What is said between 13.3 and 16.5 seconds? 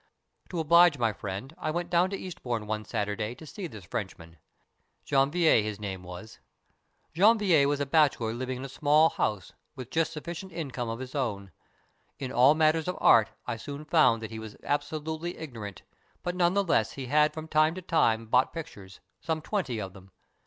I soon found that he was absolutely ignorant, but